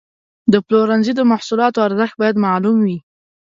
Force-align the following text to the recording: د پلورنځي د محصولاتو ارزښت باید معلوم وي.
د 0.53 0.53
پلورنځي 0.65 1.13
د 1.15 1.21
محصولاتو 1.31 1.79
ارزښت 1.87 2.15
باید 2.21 2.41
معلوم 2.45 2.77
وي. 2.85 2.97